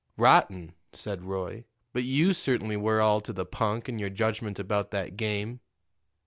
"Rotten," 0.17 0.73
said 0.93 1.25
Roy. 1.25 1.65
"But 1.93 2.05
you 2.05 2.33
certainly 2.33 2.75
were 2.75 3.01
all 3.01 3.21
to 3.21 3.31
the 3.31 3.45
punk 3.45 3.87
in 3.87 3.99
your 3.99 4.09
judgment 4.09 4.57
about 4.57 4.89
that 4.89 5.15
game." 5.15 5.59